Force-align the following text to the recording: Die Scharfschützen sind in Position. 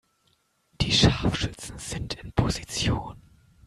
Die 0.81 0.91
Scharfschützen 0.93 1.77
sind 1.77 2.15
in 2.15 2.31
Position. 2.33 3.21